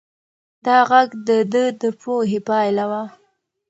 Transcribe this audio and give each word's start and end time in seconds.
دا 0.65 0.77
غږ 0.89 1.09
د 1.27 1.29
ده 1.51 1.65
د 1.81 1.83
پوهې 2.01 2.39
پایله 2.49 2.85
وه. 2.91 3.03